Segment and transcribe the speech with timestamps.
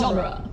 [0.00, 0.49] genre.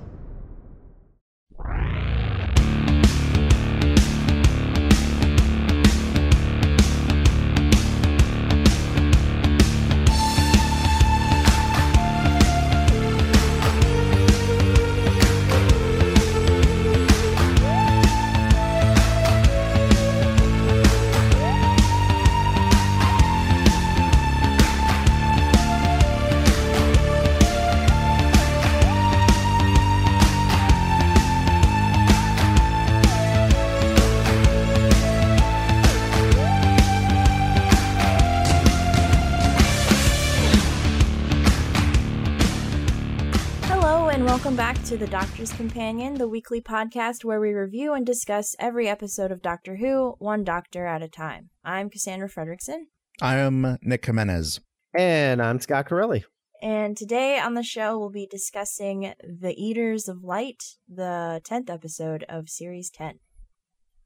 [44.97, 49.41] To The Doctor's Companion, the weekly podcast where we review and discuss every episode of
[49.41, 51.49] Doctor Who, one doctor at a time.
[51.63, 52.85] I'm Cassandra Fredrickson,
[53.21, 54.59] I am Nick Jimenez.
[54.97, 56.25] And I'm Scott Corelli.
[56.61, 62.25] and today on the show we'll be discussing The Eaters of Light, the 10th episode
[62.29, 63.19] of Series 10.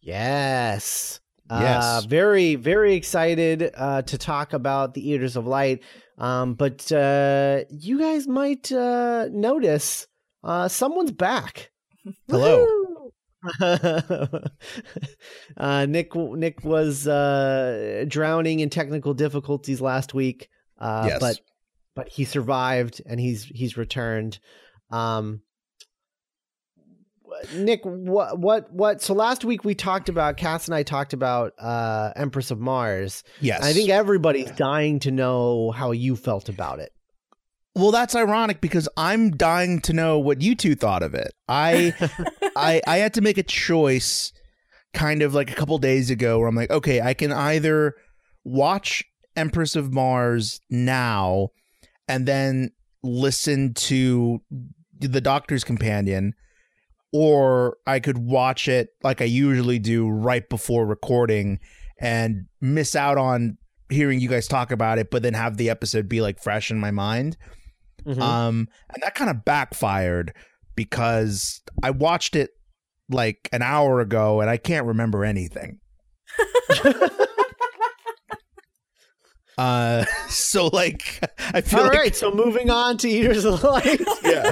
[0.01, 1.19] Yes.
[1.49, 2.05] Uh, Yes.
[2.05, 5.83] very, very excited uh, to talk about the Eaters of Light.
[6.17, 10.07] Um, but uh, you guys might uh, notice
[10.43, 11.71] uh, someone's back.
[12.27, 12.65] Hello.
[15.57, 20.47] Uh, Nick Nick was uh, drowning in technical difficulties last week,
[20.79, 21.19] uh, Yes.
[21.19, 21.39] but
[21.95, 24.39] but he survived and he's he's returned.
[24.91, 25.41] Um,
[27.55, 29.01] Nick, what what what?
[29.01, 33.23] So last week we talked about Cass and I talked about uh, Empress of Mars.
[33.39, 33.63] Yes.
[33.63, 36.91] I think everybody's dying to know how you felt about it.
[37.75, 41.33] Well, that's ironic because I'm dying to know what you two thought of it.
[41.47, 41.93] I
[42.55, 44.33] I I had to make a choice
[44.93, 47.95] kind of like a couple days ago where I'm like, okay, I can either
[48.43, 49.03] watch
[49.35, 51.49] Empress of Mars now
[52.07, 52.71] and then
[53.03, 54.41] listen to
[54.99, 56.33] The Doctor's Companion
[57.13, 61.59] or I could watch it like I usually do right before recording
[61.99, 63.57] and miss out on
[63.89, 66.79] hearing you guys talk about it but then have the episode be like fresh in
[66.79, 67.37] my mind.
[68.05, 68.21] Mhm.
[68.21, 70.33] Um, and that kind of backfired
[70.75, 72.51] because I watched it
[73.09, 75.79] like an hour ago and I can't remember anything.
[79.57, 81.19] Uh, so like
[81.53, 84.01] I feel All like right, so moving on to Eaters of Light.
[84.23, 84.51] yeah.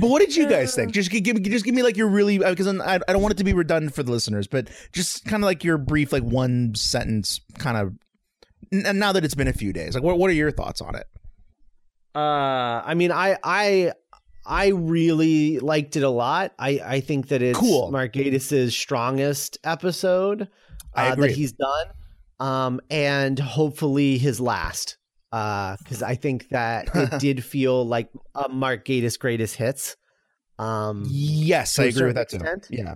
[0.00, 0.92] But what did you guys think?
[0.92, 3.38] Just give me, just give me like your really because I, I don't want it
[3.38, 6.74] to be redundant for the listeners, but just kind of like your brief, like one
[6.74, 7.94] sentence, kind of.
[8.70, 10.94] And now that it's been a few days, like what what are your thoughts on
[10.94, 11.06] it?
[12.18, 13.92] Uh, I mean, I I
[14.44, 16.52] I really liked it a lot.
[16.58, 17.92] I I think that it's Cool.
[17.92, 20.48] Mark Gatiss's strongest episode
[20.94, 21.28] I uh, agree.
[21.28, 21.86] that he's done,
[22.40, 24.96] um, and hopefully his last.
[25.30, 29.96] Because I think that it did feel like a Mark Gatiss greatest hits.
[30.58, 32.76] Um, Yes, I agree with certain that too.
[32.76, 32.94] Yeah.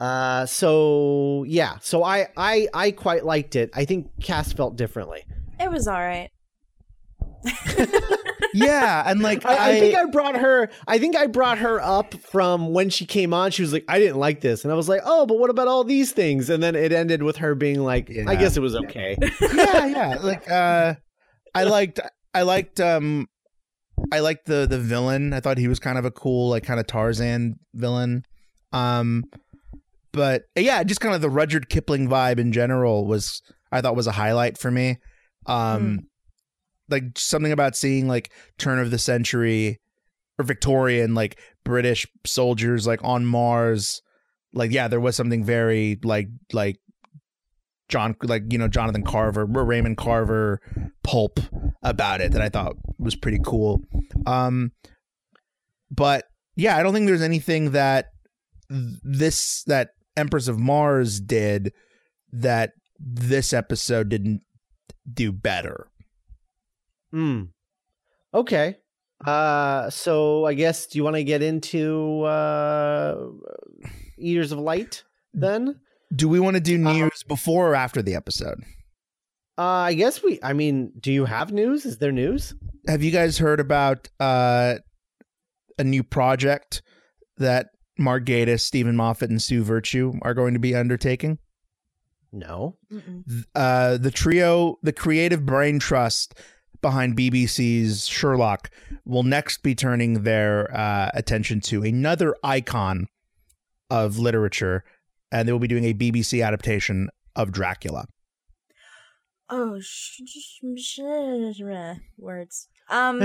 [0.00, 3.70] uh, so yeah, so I I I quite liked it.
[3.74, 5.22] I think Cass felt differently.
[5.60, 6.30] It was alright.
[8.54, 10.70] Yeah, and like I, I think I brought her.
[10.86, 13.50] I think I brought her up from when she came on.
[13.50, 15.68] She was like, "I didn't like this," and I was like, "Oh, but what about
[15.68, 18.24] all these things?" And then it ended with her being like, Yeah.
[18.28, 20.18] "I guess it was okay." yeah, yeah.
[20.20, 20.94] Like uh
[21.54, 22.00] I liked
[22.34, 23.28] I liked um
[24.12, 25.32] I liked the the villain.
[25.32, 28.24] I thought he was kind of a cool like kind of Tarzan villain.
[28.72, 29.24] Um
[30.12, 34.06] but yeah, just kind of the Rudyard Kipling vibe in general was I thought was
[34.08, 34.98] a highlight for me.
[35.46, 36.00] Um
[36.90, 39.80] like something about seeing like turn of the century
[40.38, 44.02] or Victorian like British soldiers like on Mars.
[44.52, 46.78] Like yeah, there was something very like like
[47.88, 50.60] John like you know Jonathan Carver Raymond Carver
[51.02, 51.40] pulp
[51.82, 53.80] about it that I thought was pretty cool.
[54.26, 54.72] Um
[55.90, 58.12] but yeah, I don't think there's anything that
[58.68, 61.72] this that Empress of Mars did
[62.32, 64.42] that this episode didn't
[65.12, 65.89] do better.
[67.10, 67.42] Hmm.
[68.32, 68.76] Okay.
[69.24, 73.26] Uh, so I guess do you want to get into uh,
[74.18, 75.04] Eaters of Light
[75.34, 75.78] then?
[76.14, 78.62] Do we want to do Uh, news before or after the episode?
[79.58, 80.38] Uh, I guess we.
[80.42, 81.84] I mean, do you have news?
[81.84, 82.54] Is there news?
[82.86, 84.76] Have you guys heard about uh
[85.78, 86.82] a new project
[87.36, 87.68] that
[87.98, 91.38] Mark Gatiss, Steven Moffat, and Sue Vertue are going to be undertaking?
[92.32, 92.76] No.
[92.92, 93.44] Mm-mm.
[93.54, 96.34] uh, the trio, the creative brain trust
[96.80, 98.70] behind BBC's Sherlock,
[99.04, 103.06] will next be turning their uh, attention to another icon
[103.90, 104.84] of literature,
[105.32, 108.06] and they will be doing a BBC adaptation of Dracula.
[109.48, 111.00] Oh, sh- sh- sh-
[112.18, 112.68] words.
[112.88, 113.18] Um,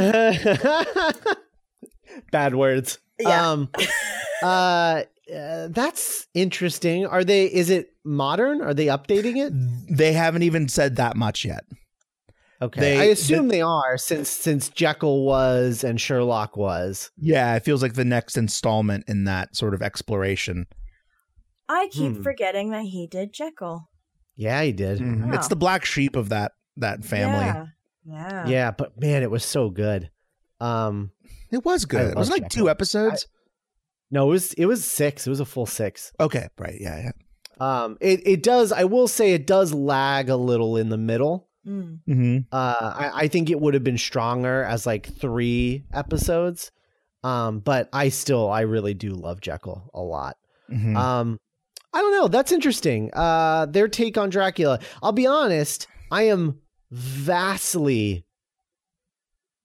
[2.32, 3.00] Bad words.
[3.20, 3.52] Yeah.
[3.52, 3.70] Um,
[4.42, 4.46] uh,
[5.36, 7.06] uh, that's interesting.
[7.06, 7.46] Are they?
[7.46, 8.62] Is it modern?
[8.62, 9.54] Are they updating it?
[9.96, 11.64] They haven't even said that much yet.
[12.66, 17.12] Okay, They- I assume they are since since Jekyll was and Sherlock was.
[17.18, 20.66] Yeah, it feels like the next installment in that sort of exploration.
[21.68, 22.22] I keep Hmm.
[22.24, 23.90] forgetting that he did Jekyll.
[24.36, 25.00] Yeah, he did.
[25.00, 25.34] Mhm.
[25.36, 25.50] It's Oh.
[25.50, 27.46] the black sheep of that that family.
[27.46, 27.66] Yeah.
[28.06, 28.48] Yeah.
[28.48, 30.10] Yeah, but man, it was so good.
[30.60, 31.12] Um,
[31.52, 32.12] It was good.
[32.12, 32.64] It was like Jekyll.
[32.66, 33.28] two episodes.
[34.12, 35.26] no, it was it was six.
[35.26, 36.12] It was a full six.
[36.20, 36.78] okay, right.
[36.80, 37.12] Yeah, yeah.
[37.60, 38.72] Um, it it does.
[38.72, 41.48] I will say it does lag a little in the middle.
[41.68, 42.00] Mm.
[42.08, 42.38] Mm-hmm.
[42.52, 46.72] Uh, I, I think it would have been stronger as like three episodes.
[47.24, 50.38] Um, but I still, I really do love Jekyll a lot.
[50.72, 50.96] Mm-hmm.
[50.96, 51.40] Um,
[51.92, 52.28] I don't know.
[52.28, 53.10] That's interesting.
[53.14, 54.80] Uh, their take on Dracula.
[55.02, 55.88] I'll be honest.
[56.12, 56.60] I am
[56.92, 58.26] vastly,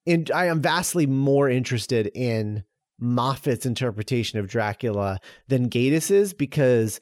[0.06, 2.64] in, I am vastly more interested in
[2.98, 5.18] Moffat's interpretation of Dracula
[5.48, 6.98] than Gatiss's because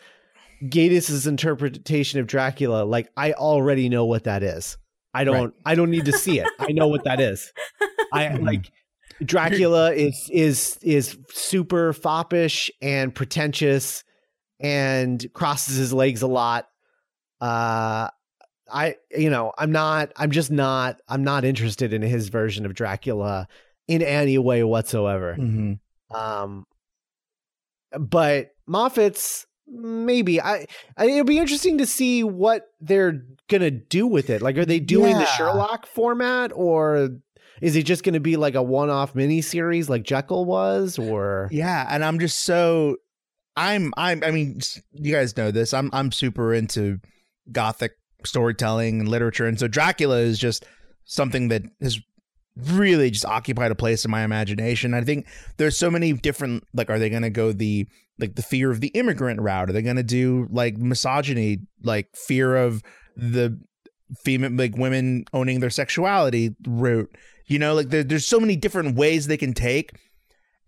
[0.68, 4.76] Gatiss's interpretation of Dracula, like I already know what that is.
[5.14, 5.54] I don't.
[5.64, 6.48] I don't need to see it.
[6.58, 7.52] I know what that is.
[8.12, 8.70] I like
[9.24, 14.04] Dracula is is is super foppish and pretentious
[14.60, 16.68] and crosses his legs a lot.
[17.40, 18.08] Uh
[18.70, 22.74] I you know, I'm not I'm just not I'm not interested in his version of
[22.74, 23.48] Dracula
[23.86, 25.36] in any way whatsoever.
[25.38, 26.16] mm-hmm.
[26.16, 26.66] Um
[27.98, 30.66] but Moffat's maybe I,
[30.96, 34.42] I it'll be interesting to see what they're gonna do with it.
[34.42, 37.10] Like, are they doing the Sherlock format, or
[37.60, 40.98] is it just gonna be like a one-off miniseries like Jekyll was?
[40.98, 42.96] Or Yeah, and I'm just so
[43.56, 44.60] I'm I'm I mean
[44.92, 45.74] you guys know this.
[45.74, 47.00] I'm I'm super into
[47.50, 47.92] gothic
[48.24, 50.66] storytelling and literature and so Dracula is just
[51.04, 52.00] something that has
[52.64, 54.94] really just occupied a place in my imagination.
[54.94, 55.26] I think
[55.56, 57.86] there's so many different like are they going to go the
[58.18, 59.70] like the fear of the immigrant route?
[59.70, 62.82] Are they going to do like misogyny, like fear of
[63.16, 63.58] the
[64.24, 67.14] female like women owning their sexuality route?
[67.46, 69.92] You know, like there, there's so many different ways they can take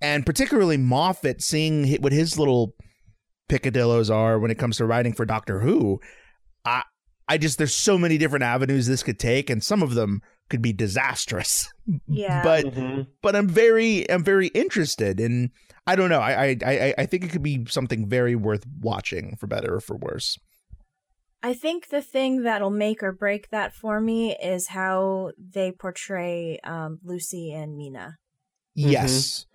[0.01, 2.75] and particularly Moffat seeing what his little
[3.49, 6.01] picadillos are when it comes to writing for Doctor Who.
[6.65, 6.83] I
[7.29, 10.63] I just there's so many different avenues this could take, and some of them could
[10.63, 11.73] be disastrous.
[12.07, 12.43] Yeah.
[12.45, 13.03] But Mm-hmm.
[13.21, 15.51] but I'm very I'm very interested, and
[15.89, 16.21] I don't know.
[16.21, 19.81] I I I, I think it could be something very worth watching for better or
[19.81, 20.39] for worse.
[21.43, 26.61] I think the thing that'll make or break that for me is how they portray
[26.63, 28.19] um, Lucy and Mina.
[28.75, 29.47] Yes.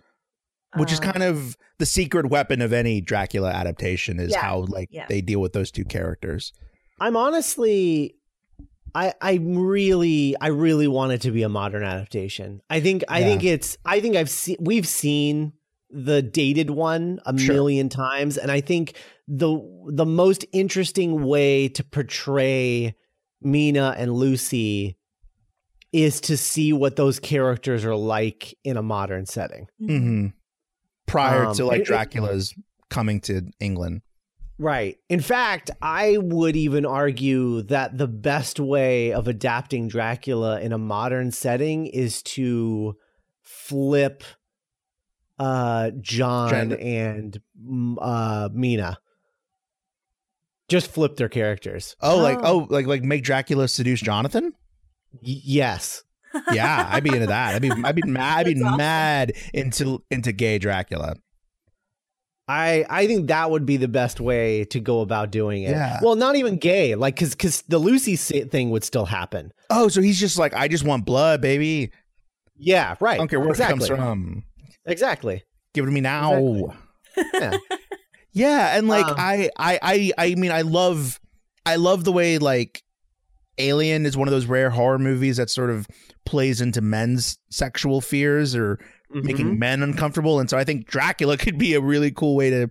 [0.76, 4.66] Which is Um, kind of the secret weapon of any Dracula adaptation is Yeah, how
[4.68, 5.06] like yeah.
[5.08, 6.52] they deal with those two characters.
[7.00, 8.16] I'm honestly
[8.96, 12.62] I I really I really want it to be a modern adaptation.
[12.70, 13.26] I think I Yeah.
[13.26, 15.54] think it's I think I've seen we've seen
[15.92, 17.54] the dated one a Sure.
[17.54, 18.94] million times and I think
[19.28, 19.60] the
[19.92, 22.96] the most interesting way to portray
[23.42, 24.98] Mina and Lucy
[25.92, 29.68] is to see what those characters are like in a modern setting.
[29.80, 30.28] hmm
[31.06, 32.54] Prior Um, to like it- it- Dracula's
[32.90, 34.02] coming to England.
[34.58, 34.98] Right.
[35.10, 40.78] In fact, I would even argue that the best way of adapting Dracula in a
[40.78, 42.96] modern setting is to
[43.42, 44.24] flip
[45.38, 46.78] uh John Gender.
[46.80, 48.98] and mm, uh Mina.
[50.70, 51.96] Just flip their characters.
[52.02, 52.62] Oh, like Oh.
[52.62, 54.54] oh, like like make Dracula seduce Jonathan?
[55.12, 56.04] Y- yes.
[56.52, 57.56] Yeah, I'd be into that.
[57.56, 58.40] I'd be I'd be mad.
[58.40, 58.78] I'd be That's awesome.
[58.78, 61.16] mad into into gay Dracula.
[62.48, 65.72] I I think that would be the best way to go about doing it.
[65.72, 66.00] Yeah.
[66.02, 69.52] Well, not even gay, like cuz cuz the Lucy thing would still happen.
[69.70, 71.92] Oh, so he's just like, I just want blood, baby.
[72.58, 73.16] Yeah, right.
[73.16, 73.86] I don't care where exactly.
[73.86, 74.44] it comes from.
[74.86, 75.44] Exactly.
[75.74, 76.34] Give it to me now.
[76.36, 76.78] Exactly.
[77.34, 77.58] Yeah.
[78.34, 81.22] Yeah, and like Um, I, I, I, I mean, I love,
[81.66, 82.84] I love the way like
[83.58, 85.88] Alien is one of those rare horror movies that sort of
[86.26, 88.78] plays into men's sexual fears or
[89.14, 89.24] Mhm.
[89.24, 92.70] making men uncomfortable, and so I think Dracula could be a really cool way to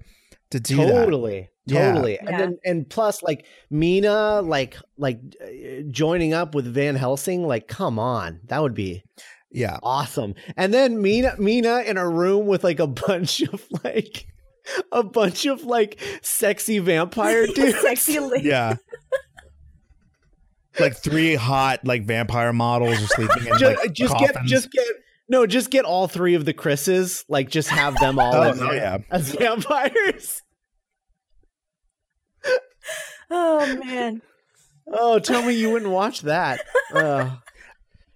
[0.50, 1.92] to do totally Yeah.
[1.92, 2.28] totally Yeah.
[2.28, 7.66] and then and plus like mina like like uh, joining up with van helsing like
[7.66, 9.02] come on that would be
[9.50, 14.26] Yeah, awesome and then mina mina in a room with like a bunch of like
[14.92, 18.48] a bunch of like sexy vampire dudes Sexy lady.
[18.48, 18.76] yeah.
[20.78, 24.86] like three hot like vampire models are sleeping in just, like, just get just get
[25.28, 28.58] no just get all three of the chris's like just have them all Oh, in
[28.58, 28.98] there yeah.
[29.10, 30.42] as vampires
[33.30, 34.20] Oh man.
[34.92, 36.60] oh tell me you wouldn't watch that
[36.94, 37.30] uh,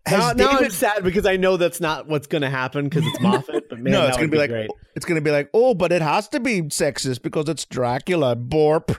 [0.07, 3.07] Has now, now I'm sad because I know that's not what's going to happen because
[3.07, 3.69] it's Moffat.
[3.71, 4.71] But Man, no, it's gonna would be, like great.
[4.95, 8.37] it's gonna be like, oh, but it has to be sexist because it's Dracula.
[8.37, 8.97] Borp,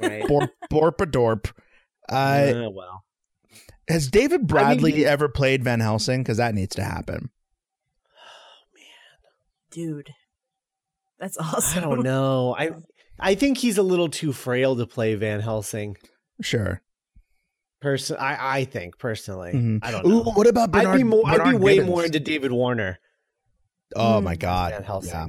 [0.00, 0.24] Right.
[0.24, 1.52] borp, borpadorp.
[2.10, 3.04] Uh, Uh, well,
[3.88, 6.22] has David Bradley he- ever played Van Helsing?
[6.22, 7.30] Because that needs to happen.
[8.08, 8.84] Oh man,
[9.70, 10.10] dude.
[11.18, 11.78] That's awesome.
[11.78, 12.54] I don't know.
[12.58, 12.70] I
[13.18, 15.96] I think he's a little too frail to play Van Helsing.
[16.42, 16.80] Sure.
[17.80, 19.52] Person, I I think personally.
[19.52, 19.78] Mhm.
[19.82, 20.20] I don't know.
[20.20, 20.94] Ooh, what about Bernard?
[20.94, 21.22] I'd be more.
[21.26, 21.90] I'd be way Gibbons?
[21.90, 22.98] more into David Warner.
[23.94, 24.24] Oh Mm.
[24.24, 24.72] my god.
[24.72, 25.10] Van Helsing.
[25.12, 25.26] Yeah.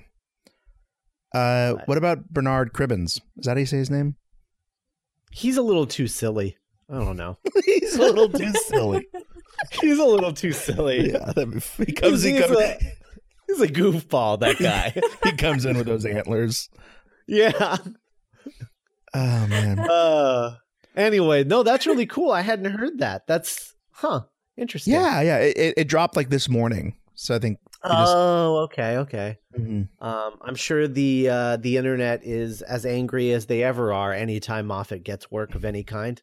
[1.34, 3.20] Uh, what about Bernard Cribbins?
[3.38, 4.16] Is that how you say his name?
[5.32, 6.58] He's a little too silly.
[6.90, 7.38] I don't know.
[7.66, 9.08] He's a little too silly.
[9.82, 11.12] He's a little too silly.
[11.12, 12.24] Yeah, that'd he comes.
[12.24, 12.58] He he's, comes.
[12.58, 12.78] a,
[13.48, 14.40] he's a goofball.
[14.40, 14.94] That guy.
[15.24, 16.70] he comes in with those antlers.
[17.28, 17.78] yeah.
[19.14, 19.80] Oh man.
[19.80, 20.58] Uh.
[20.96, 22.32] Anyway, no, that's really cool.
[22.32, 23.28] I hadn't heard that.
[23.28, 24.22] That's huh.
[24.58, 24.94] Interesting.
[24.94, 25.38] Yeah, yeah.
[25.40, 27.60] It, it, dropped like this morning, so I think.
[27.84, 29.38] just- Oh, okay, okay.
[29.58, 29.90] Mhm.
[30.00, 34.68] Um, I'm sure the uh, the internet is as angry as they ever are anytime
[34.68, 36.22] Moffat gets work of any kind.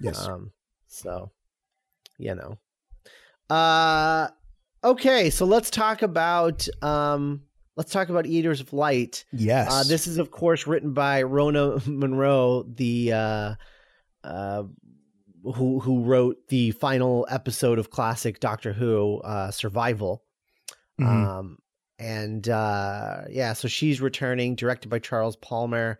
[0.00, 0.26] Yes.
[0.26, 0.52] Um,
[0.88, 1.30] so,
[2.18, 2.58] you know.
[3.54, 4.28] Uh,
[4.84, 7.42] okay, so let's talk about um,
[7.76, 9.24] let's talk about Eaters of Light.
[9.32, 9.68] yes.
[9.70, 13.54] Uh, this is, of course, written by Rona Munro, the uh,
[14.24, 14.62] uh,
[15.44, 20.22] who who wrote the final episode of classic Doctor Who, uh, Survival.
[21.00, 21.06] Mhm.
[21.06, 21.58] Um,
[21.98, 25.98] and uh, yeah, so she's returning, directed by Charles Palmer.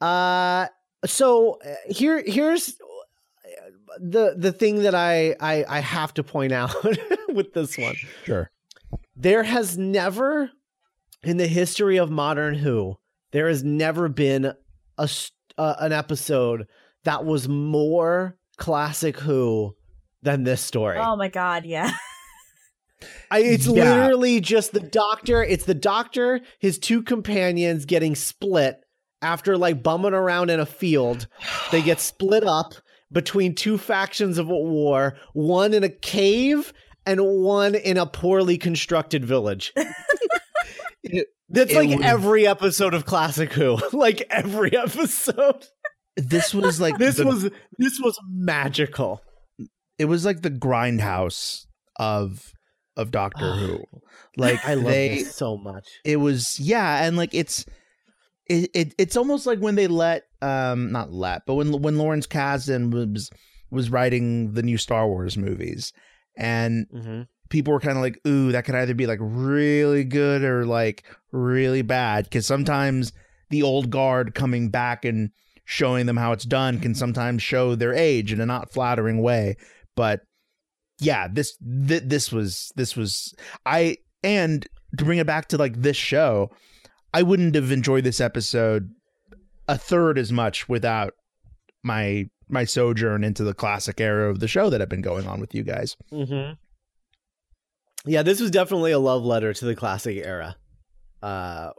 [0.00, 0.66] Uh,
[1.06, 2.76] so uh, here here's
[3.98, 6.74] the the thing that I I, I have to point out
[7.28, 7.94] with this one.
[8.24, 8.50] sure.
[9.16, 10.50] There has never,
[11.22, 12.96] in the history of modern Who,
[13.32, 14.44] there has never been
[14.98, 16.66] a s- uh, an episode
[17.04, 19.74] that was more classic Who
[20.22, 20.98] than this story.
[20.98, 21.90] Oh my god, yeah.
[23.30, 23.72] I, it's Yeah.
[23.84, 25.42] literally just the doctor.
[25.42, 28.80] It's the doctor, his two companions getting split
[29.26, 31.26] after like bumming around in a field.
[31.72, 32.74] They get split up
[33.12, 36.72] between two factions of a war, one in a cave
[37.04, 39.72] and one in a poorly constructed village.
[41.02, 43.78] It- That's it like was- every episode of Classic Who.
[43.92, 45.64] like every episode.
[46.16, 47.42] This was like This the- was
[47.78, 49.20] this was magical.
[49.98, 51.66] it was like the grindhouse
[52.00, 52.52] of
[52.96, 53.84] of Doctor ah, Who.
[54.36, 55.84] Like I love they this so much.
[56.04, 57.64] it was yeah and like it's
[58.48, 62.26] it, it it's almost like when they let um not let but when when Lawrence
[62.26, 63.30] Kasdan was
[63.70, 65.92] was writing the new Star Wars movies
[66.36, 70.42] and hmm people were kind of like ooh that could either be like really good
[70.42, 73.12] or like really bad because sometimes
[73.50, 75.30] the old guard coming back and
[75.64, 79.56] showing them how it's done can sometimes show their age in a not flattering way.
[79.94, 80.22] But
[80.98, 83.34] yeah this th- this was this was
[83.64, 86.50] i and to bring it back to like this show
[87.14, 88.90] i wouldn't have enjoyed this episode
[89.68, 91.12] a third as much without
[91.82, 95.40] my my sojourn into the classic era of the show that I've been going on
[95.40, 96.52] with you guys Mm-hmm.
[98.08, 100.54] Yeah, this was definitely a love letter to the classic era,
[101.22, 101.70] uh,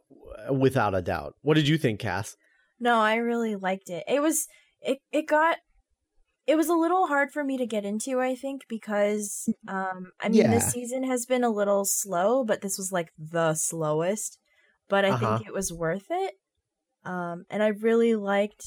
[0.51, 1.35] without a doubt.
[1.41, 2.35] What did you think, Cass?
[2.81, 4.03] No, I really liked it.
[4.09, 4.47] It was
[4.81, 5.57] it it got
[6.45, 10.27] it was a little hard for me to get into, I think, because um I
[10.29, 10.51] mean Yeah.
[10.51, 14.37] this season has been a little slow, but this was like the slowest.
[14.89, 15.37] But I Uh-huh.
[15.37, 16.33] think it was worth it.
[17.05, 18.63] Um and I really liked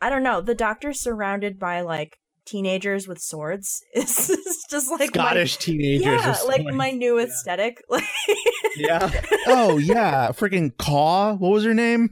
[0.00, 5.56] I don't know, the doctor surrounded by like teenagers with swords is just like Scottish
[5.58, 6.04] my, teenagers.
[6.24, 7.82] yeah, like my new aesthetic.
[7.88, 8.04] Like
[8.76, 9.10] yeah.
[9.46, 12.10] oh yeah freaking caw what was her name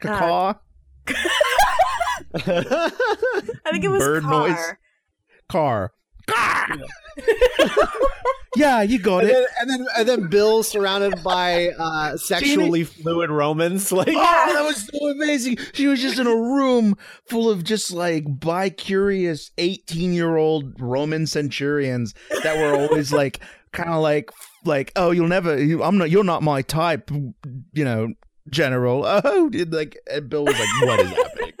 [0.00, 0.54] caw
[2.34, 2.90] I
[3.70, 4.48] think it was Bird Car.
[4.48, 4.72] noise.
[5.48, 5.92] car
[8.56, 12.84] yeah you got and, it then, and then and then Bill surrounded by uh, sexually
[12.84, 13.92] fluid Romans.
[13.92, 15.58] Like Oh, that was so amazing.
[15.72, 20.80] She was just in a room full of just like bi curious 18 year old
[20.80, 23.40] Roman centurions that were always like,
[23.72, 24.30] kind of like,
[24.64, 28.12] like, oh, you'll never, you, I'm not, you're not my type, you know,
[28.50, 29.04] general.
[29.06, 31.52] Oh, did like, and Bill was like, what is happening?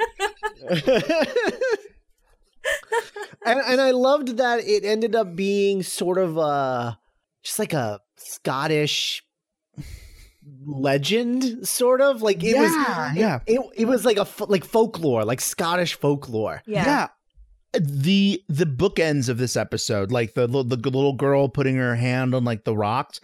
[3.44, 6.98] And and I loved that it ended up being sort of a
[7.42, 9.22] just like a Scottish
[10.64, 12.72] legend, sort of like it was.
[13.16, 13.40] yeah.
[13.46, 16.62] It, it was like a like folklore, like Scottish folklore.
[16.66, 17.08] Yeah.
[17.72, 22.34] The the bookends of this episode, like the the the little girl putting her hand
[22.34, 23.20] on like the rocks,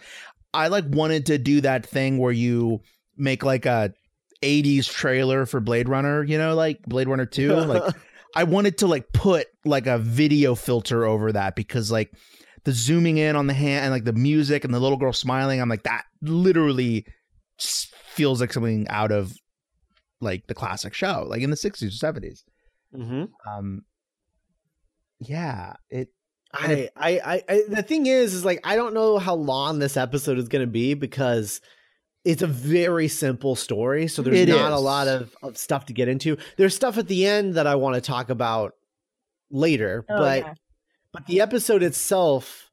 [0.53, 2.81] I like wanted to do that thing where you
[3.17, 3.93] make like a
[4.41, 7.95] 80s trailer for Blade Runner, you know, like Blade Runner 2, like
[8.35, 12.11] I wanted to like put like a video filter over that because like
[12.63, 15.61] the zooming in on the hand and like the music and the little girl smiling.
[15.61, 17.05] I'm like that literally
[17.59, 19.33] feels like something out of
[20.21, 22.43] like the classic show, like in the 60s or 70s.
[22.95, 23.23] Mm-hmm.
[23.49, 23.81] Um,
[25.19, 26.09] yeah, it
[26.53, 29.97] I, I, I, I, the thing is, is like I don't know how long this
[29.97, 31.61] episode is going to be because
[32.25, 34.07] it's a very simple story.
[34.07, 36.37] So there's It not a lot of, of stuff to get into.
[36.57, 38.73] There's stuff at the end that I want to talk about
[39.51, 40.53] later, Oh, but yeah.
[41.11, 42.71] but the episode itself,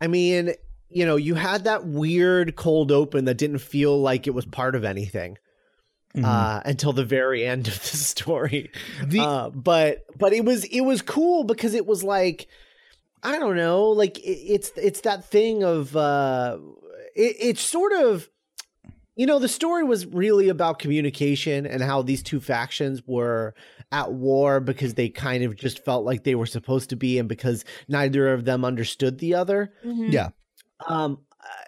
[0.00, 0.52] I mean,
[0.88, 4.74] you know, you had that weird cold open that didn't feel like it was part
[4.74, 5.38] of anything
[6.16, 6.24] mhm.
[6.24, 8.70] uh, until the very end of the story.
[9.04, 12.48] the uh, but but it was it was cool because it was like
[13.22, 16.58] I don't know, like it, it's it's that thing of uh,
[17.14, 18.28] it, it's sort of
[19.16, 23.54] you know the story was really about communication and how these two factions were
[23.90, 27.28] at war because they kind of just felt like they were supposed to be and
[27.28, 30.12] because neither of them understood the other Mhm.
[30.12, 30.28] yeah,
[30.86, 31.18] um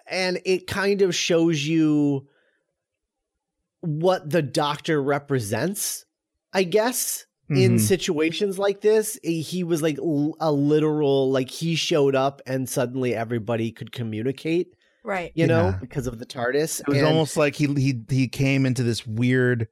[0.07, 2.27] and it kind of shows you
[3.81, 6.05] what the doctor represents
[6.53, 7.79] i guess in Mhm.
[7.79, 13.15] situations like this he- he was like a literal like he showed up and suddenly
[13.15, 15.31] everybody could communicate Right.
[15.33, 18.65] you know because of the tardis it was And- almost like he he he came
[18.65, 19.67] into this weird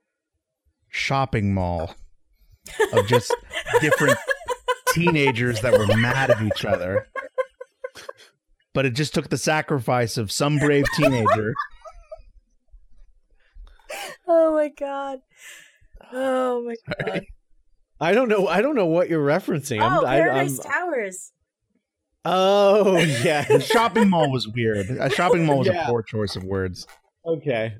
[0.89, 1.93] shopping mall
[2.93, 3.35] of just
[3.81, 4.17] different
[4.93, 7.07] teenagers that were mad at each other.
[8.73, 11.53] But it just took the sacrifice of some brave teenager.
[14.27, 15.19] Oh my god.
[16.11, 17.21] Oh my god.
[17.99, 21.31] i don't know i don't know what you're referencing Oh, I, Paradise I'm- Towers.
[22.29, 24.89] Oh yeah shopping mall was weird.
[24.89, 25.83] A shopping mall was Yeah.
[25.83, 26.85] a poor choice of words.
[27.25, 27.75] okay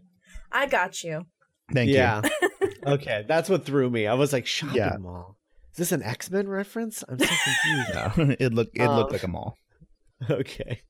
[0.51, 1.25] I got you.
[1.73, 1.95] Thank you.
[1.95, 2.21] yeah
[2.85, 4.95] okay that's what threw me i was like shopping Yeah.
[4.99, 5.35] mall
[5.73, 8.17] is this an x-men reference i'm so confused.
[8.17, 9.57] No, it looked it looked Um, like a mall.
[10.29, 10.81] okay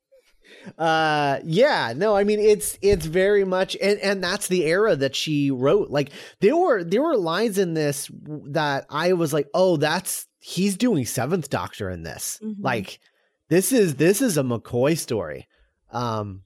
[0.78, 5.16] uh yeah no i mean it's it's very much and and that's the era that
[5.16, 8.10] she wrote like there were there were lines in this
[8.52, 12.56] that i was like oh that's he's doing seventh doctor in this Mhm.
[12.62, 13.00] like
[13.50, 15.48] this is this is a mccoy story
[15.92, 16.42] um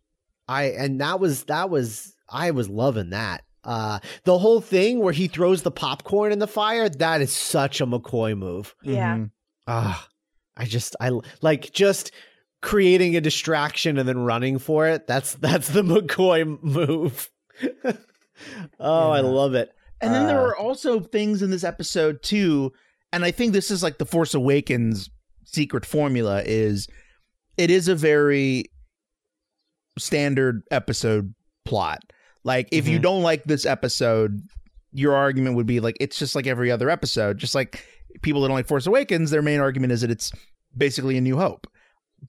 [0.48, 5.14] i and that was that was i was loving that uh the whole thing where
[5.14, 9.18] he throws the popcorn in the fire that is such a mccoy move Yeah.
[9.18, 9.32] Mhm.
[9.68, 10.08] Ah,
[10.58, 11.12] I just I
[11.42, 12.12] like just
[12.62, 15.08] creating a distraction and then running for it.
[15.08, 17.30] That's that's the McCoy move.
[18.80, 19.72] oh, I love it.
[20.02, 22.74] And then there Uh, were also things in this episode too,
[23.14, 25.10] and I think this is like the Force Awakens
[25.52, 26.88] secret formula is
[27.58, 28.66] it is a very
[29.98, 31.34] standard episode
[31.66, 32.00] plot.
[32.44, 33.04] Like if you Mhm.
[33.04, 34.42] don't like this episode,
[34.94, 37.38] your argument would be like it's just like every other episode.
[37.38, 37.86] Just like
[38.22, 40.32] people that don't like Force Awakens, their main argument is that it's
[40.76, 41.68] basically a new hope.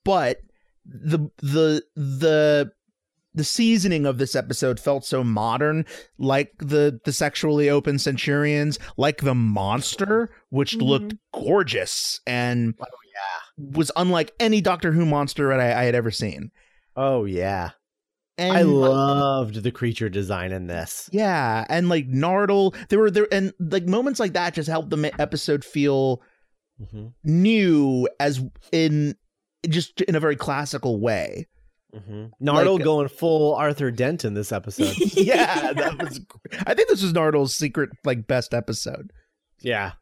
[0.03, 0.39] But
[0.85, 2.71] the the the
[3.35, 5.85] the seasoning of this episode felt so modern
[6.17, 12.75] like the the sexually open centurions like the monster which looked gorgeous and
[13.57, 16.51] was unlike any doctor who monster that I, I had ever seen.
[16.95, 17.71] Oh yeah.
[18.37, 21.09] and I loved the creature design in this.
[21.11, 25.11] yeah and like nardole there were there and like moments like that just helped the
[25.19, 26.21] episode feel
[26.81, 29.15] Mhm, new as in
[29.69, 31.47] just in a very classical way
[31.93, 32.31] mhm.
[32.41, 34.95] Nardole Like- going full Arthur Dent in this episode.
[35.13, 36.19] yeah that was
[36.65, 39.11] i think this was nardole's secret like best episode
[39.61, 39.93] yeah.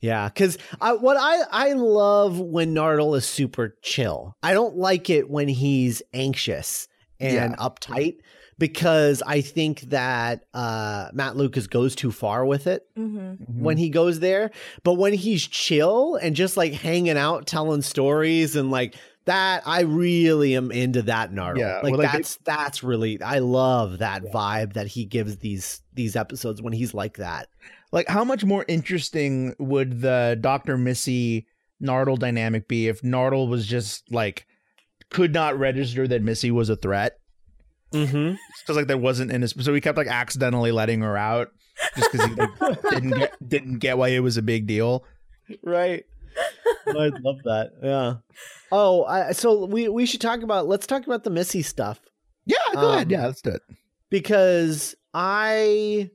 [0.00, 4.36] Yeah, because I what I I love when Nardole is super chill.
[4.42, 8.16] I don't like it when he's anxious and uptight
[8.58, 13.62] because I think that uh, Matt Lucas goes too far with it Mm-hmm.
[13.62, 14.50] when he goes there.
[14.82, 19.82] But when he's chill and just like hanging out, telling stories and like that, I
[19.82, 21.58] really am into that Nardole.
[21.58, 25.80] Yeah, like well, like, that's that's really I love that vibe that he gives these
[25.92, 27.48] these episodes when he's like that.
[27.92, 30.76] like how much more interesting would the Dr.
[30.76, 31.46] Missy
[31.82, 34.46] Nardole dynamic be if Nardole was just like
[35.10, 37.18] could not register that Missy was a threat
[37.94, 38.34] Mm-hmm.
[38.60, 41.48] because like there wasn't in his so he kept like accidentally letting her out
[41.96, 45.04] just because he like, didn't get didn't get why it was a big deal.
[45.62, 46.04] Right.
[46.86, 47.72] I love that.
[47.82, 48.14] Yeah.
[48.72, 52.00] Oh, I, so we we should talk about let's talk about the Missy stuff
[52.46, 53.10] Yeah, go Um, ahead.
[53.10, 53.62] Yeah, let's do it.
[54.10, 56.10] because I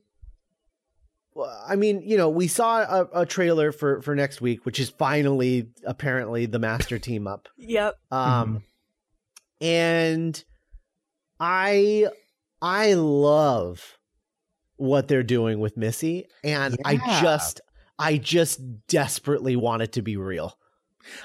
[1.68, 4.90] I mean, you know, we saw a, a trailer for for next week, which is
[4.90, 7.48] finally apparently the master team up.
[7.56, 7.96] Yep.
[8.10, 8.62] Um
[9.60, 10.42] and
[11.38, 12.08] I
[12.62, 13.98] I love
[14.76, 17.60] what they're doing with Missy and I just
[18.00, 20.56] I just desperately want it to be real.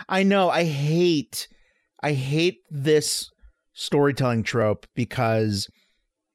[0.09, 0.49] I know.
[0.49, 1.47] I hate
[2.03, 3.31] I hate this
[3.73, 5.67] storytelling trope because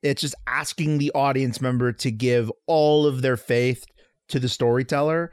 [0.03, 3.85] it's just asking the audience member to give all of their faith
[4.29, 5.31] to the storyteller.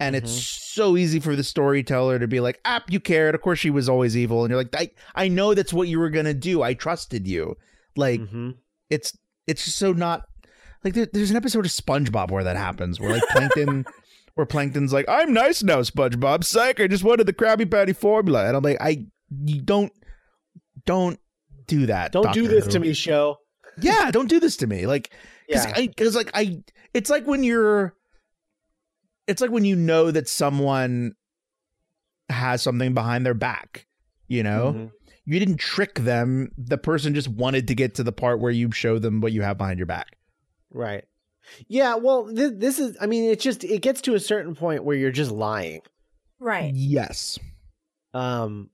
[0.00, 3.34] And it's so easy for the storyteller to be like, ah, you cared.
[3.34, 4.44] Of course she was always evil.
[4.44, 6.62] And you're like, I, I know that's what you were gonna do.
[6.62, 7.56] I trusted you.
[7.96, 8.54] Like Mhm.
[8.90, 9.16] it's
[9.48, 10.22] it's just so not
[10.84, 13.86] like there, there's an episode of SpongeBob where that happens, where like Plankton,
[14.38, 16.44] where Plankton's like, "I'm nice now, SpongeBob.
[16.44, 19.04] Psych, I just wanted the Krabby Patty formula," and I'm like, "I,
[19.44, 19.92] you don't,
[20.86, 21.18] don't
[21.66, 22.12] do that.
[22.12, 22.70] Don't do this Who.
[22.70, 23.38] to me, show.
[23.80, 24.86] Yeah, don't do this to me.
[24.86, 25.10] Like,
[25.48, 25.72] because Yeah.
[25.74, 26.62] I, because like I,
[26.94, 27.96] it's like when you're,
[29.26, 31.14] it's like when you know that someone
[32.28, 33.86] has something behind their back,
[34.28, 34.90] you know." Mhm.
[35.24, 36.52] You didn't trick them.
[36.56, 39.42] The person just wanted to get to the part where you show them what you
[39.42, 40.16] have behind your back.
[40.72, 41.04] Right.
[41.66, 44.84] Yeah, well, th- this is I mean, it just it gets to a certain point
[44.84, 45.80] where you're just lying.
[46.40, 46.72] Right.
[46.74, 47.38] Yes.
[48.14, 48.70] Um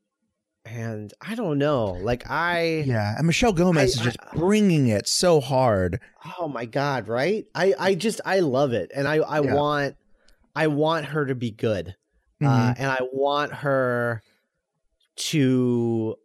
[0.67, 1.93] and I don't know.
[1.93, 6.01] Like I Yeah, and Michelle Gomez I- is just I- bringing it so hard.
[6.39, 7.45] oh my god, right?
[7.55, 9.55] I I just I love it and I I Yeah.
[9.55, 9.97] want
[10.57, 11.95] I want her to be good.
[12.43, 12.47] Mm-hmm.
[12.47, 14.23] Uh and I want her
[15.17, 16.17] to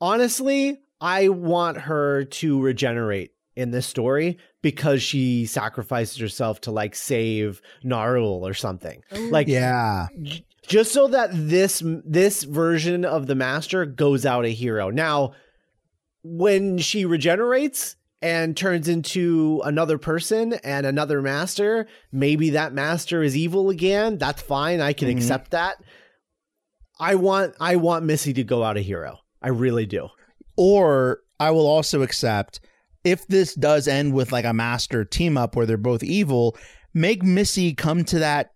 [0.00, 6.94] honestly, I want her to regenerate in this story because she sacrifices herself to like
[6.94, 9.02] save Nardole or something.
[9.30, 14.50] Like yeah, j- just so that this this version of the master goes out a
[14.50, 14.90] hero.
[14.90, 15.32] Now,
[16.22, 23.34] when she regenerates and turns into another person and another master, maybe that master is
[23.36, 24.18] evil again.
[24.18, 24.80] That's fine.
[24.82, 25.16] I can Mhm.
[25.16, 25.76] accept that.
[26.98, 29.20] I want I want Missy to go out a hero.
[29.42, 30.08] I really do.
[30.56, 32.60] or I will also accept
[33.04, 36.56] if this does end with like a master team up where they're both evil,
[36.94, 38.52] make Missy come to that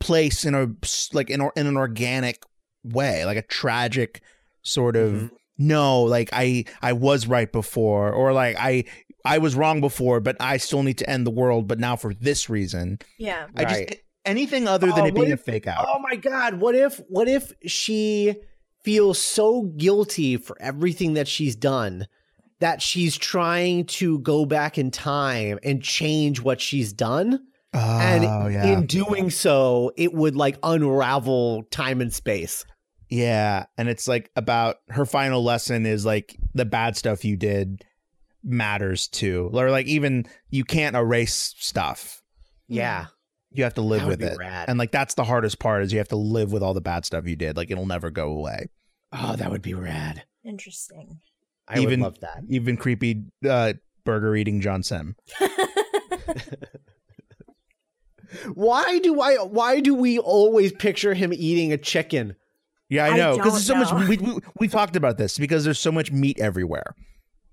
[0.00, 0.68] place in a
[1.12, 2.42] like in, in an organic
[2.84, 4.22] way, like a tragic
[4.62, 5.30] sort of Mhm.
[5.58, 8.84] no, like I I was right before or like I
[9.24, 12.12] I was wrong before, but I still need to end the world, but now for
[12.14, 12.98] this reason.
[13.18, 13.46] Yeah.
[13.56, 14.00] I just Right.
[14.24, 15.86] anything other than Oh, it being if- a fake out.
[15.88, 18.34] Oh my god, what if what if she
[18.84, 22.06] feels so guilty for everything that she's done
[22.62, 27.40] that she's trying to go back in time and change what she's done?
[27.74, 28.66] and Oh, yeah.
[28.66, 32.64] in doing so, it would like unravel time and space.
[33.08, 37.84] Yeah, and it's like about her final lesson is like the bad stuff you did
[38.44, 39.50] matters too.
[39.52, 42.22] Or like even you can't erase stuff.
[42.68, 43.06] Yeah.
[43.50, 44.38] You have to live That would with be it.
[44.38, 44.68] rad.
[44.68, 47.04] And like that's the hardest part is you have to live with all the bad
[47.04, 47.56] stuff you did.
[47.56, 48.68] Like it'll never go away.
[49.12, 50.24] Oh, that would be rad.
[50.44, 51.20] Interesting.
[51.68, 52.42] I Even- would love that.
[52.48, 55.16] Even creepy uh burger eating John Simm.
[58.54, 62.34] Why do I why do we always picture him eating a chicken?
[62.88, 63.36] Yeah, I I know.
[63.36, 63.98] Because there's so know.
[63.98, 66.94] much we, we we talked about this because there's so much meat everywhere.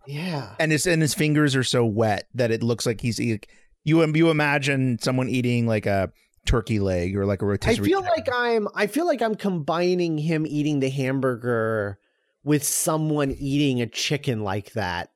[0.07, 0.55] Yeah.
[0.57, 3.41] And his and his fingers are so wet that it looks like he's eating
[3.83, 6.11] you you imagine someone eating like a
[6.45, 8.15] turkey leg or like a rotisserie I feel chicken.
[8.15, 11.99] like I'm I feel like I'm combining him eating the hamburger
[12.49, 15.11] with someone eating a chicken like that.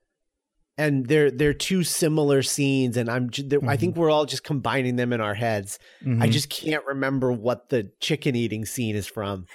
[0.78, 4.96] And they're they're two similar scenes and I'm they're- I think we're all just combining
[4.96, 5.78] them in our heads.
[6.02, 6.30] I Mhm.
[6.30, 9.46] just can't remember what the chicken eating scene is from.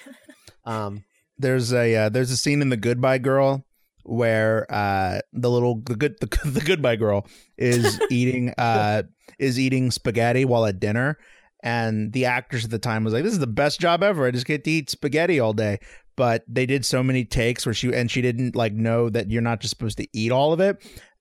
[0.65, 1.03] Um
[1.37, 3.65] there's a uh, there's a scene in the Goodbye Girl
[4.03, 7.25] where uh the little the good the, the Goodbye Girl
[7.57, 9.03] is eating uh
[9.39, 11.17] is eating spaghetti while at dinner
[11.63, 14.31] and the actress at the time was like this is the best job ever I
[14.31, 15.79] just get to eat spaghetti all day
[16.19, 19.41] but they did so many takes where she and she didn't like know that you're
[19.41, 20.75] not just supposed to eat all of it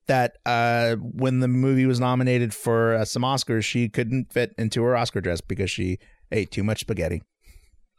[0.07, 4.83] that uh when the movie was nominated for uh, some Oscars she couldn't fit into
[4.83, 5.99] her Oscar dress because she
[6.33, 7.23] ate too much spaghetti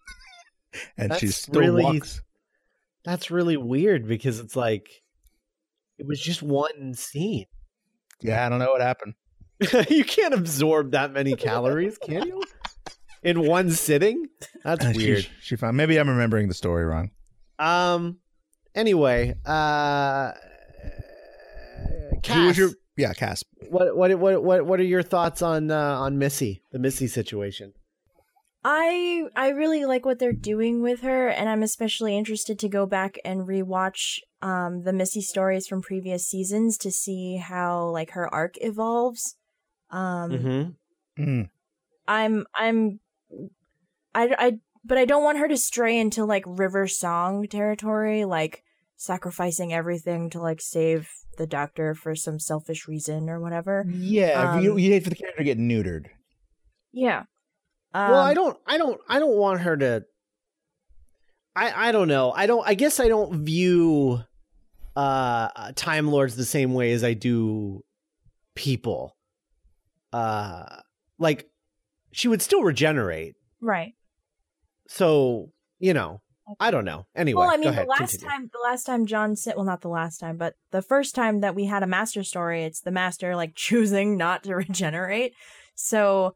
[0.98, 2.20] and she That's still really- walks
[3.02, 4.86] that's really weird because it's like
[5.98, 7.46] it was just one scene.
[8.20, 9.14] Yeah, I don't know what happened.
[9.88, 12.42] you can't absorb that many calories, can you?
[13.22, 14.26] In one sitting?
[14.64, 15.28] That's Uh, she- weird.
[15.40, 15.76] She, found.
[15.76, 17.11] Maybe I'm remembering the story wrong.
[17.59, 18.18] Um.
[18.74, 20.33] Anyway, uh,
[20.83, 22.70] Who was Cass, your?
[22.96, 23.42] Yeah, Cass.
[23.68, 27.72] what what what what what are your thoughts on uh, on Missy, the Missy situation?
[28.62, 32.87] I I really like what they're doing with her, and I'm especially interested to go
[32.87, 38.33] back and rewatch um the Missy stories from previous seasons to see how like her
[38.33, 39.37] arc evolves.
[39.90, 41.22] Um, Mm-hmm.
[41.22, 41.48] Mm.
[42.06, 43.00] I'm I'm
[44.14, 48.64] I I but I don't want her to stray into like River Song territory, like
[48.96, 53.84] sacrificing everything to like save the doctor for some selfish reason or whatever.
[53.88, 56.06] Yeah, you Um, you hate for the character to get neutered.
[56.92, 57.24] Yeah.
[57.92, 60.04] Um, well, I don't, I don't, I don't want her to.
[61.56, 62.32] I I don't know.
[62.32, 62.66] I don't.
[62.66, 64.20] I guess I don't view
[64.96, 67.82] uh Time Lords the same way as I do
[68.54, 69.16] people.
[70.12, 70.64] Uh,
[71.18, 71.49] like
[72.12, 73.34] she would still regenerate.
[73.60, 73.92] Right.
[74.88, 76.20] So you know,
[76.58, 77.06] I don't know.
[77.14, 78.28] Anyway, well, I go mean, ahead, the last continue.
[78.30, 81.40] time, the last time John Simm, well, not the last time, but the first time
[81.40, 85.32] that we had a master story, it's the master like choosing not to regenerate.
[85.74, 86.34] So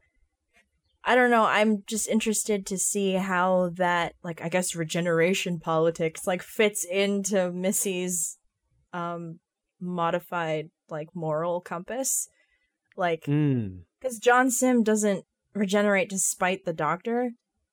[1.03, 1.45] I don't know.
[1.45, 7.51] I'm just interested to see how that, like, I guess regeneration politics, like, fits into
[7.51, 8.37] Missy's
[8.93, 9.39] um
[9.79, 12.27] modified like moral compass.
[12.97, 13.79] Like, Hmm.
[13.99, 15.25] because John Simm doesn't
[15.55, 17.31] regenerate despite the doctor.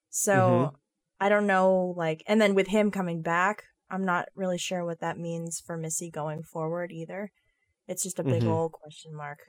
[0.09, 0.31] So
[0.73, 0.75] Mhm.
[1.21, 5.01] I don't know, like, and then with him coming back, I'm not really sure what
[5.01, 7.31] that means for Missy going forward either.
[7.87, 8.49] It's just a big Mhm.
[8.49, 9.41] old question mark.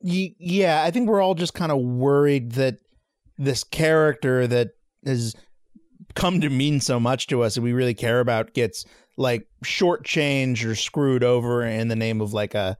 [0.00, 2.78] Yeah, I think we're all just kind of worried that
[3.36, 4.70] this character that
[5.04, 5.34] has
[6.14, 8.84] come to mean so much to us and we really care about gets
[9.16, 12.76] like shortchanged or screwed over in the name of like a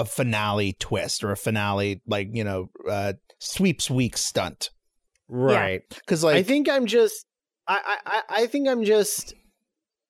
[0.00, 4.70] a finale twist or a finale like you know uh sweeps week stunt
[5.28, 5.82] Right.
[5.90, 7.26] because like I think I'm just
[7.66, 9.34] I, I I- I think I'm just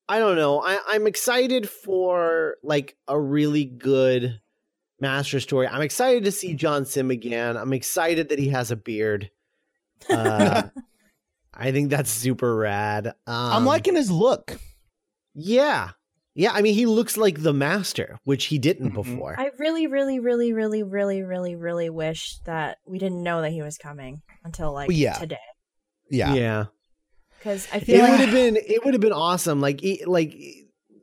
[0.09, 0.61] I don't know.
[0.61, 4.41] I, I'm excited for like a really good
[4.99, 5.69] master story.
[5.69, 7.57] I'm excited to see John Simm again.
[7.57, 9.31] I'm excited that he has a beard.
[10.09, 10.63] Uh,
[11.55, 13.07] I think that's super rad.
[13.07, 14.59] Um, I'm liking his look.
[15.35, 15.91] yeah,
[16.35, 16.53] yeah.
[16.53, 18.95] I mean, he looks like the master, which he didn't Mhm.
[18.95, 19.35] before.
[19.39, 23.63] I really, really, really, really, really, really, really wish that we didn't know that he
[23.63, 25.15] was coming until like yeah.
[25.15, 25.37] today.
[26.11, 26.35] Yeah.
[26.35, 26.65] yeah.
[27.39, 30.05] Because I feel it feel would have been it would have been awesome like e-
[30.07, 30.35] like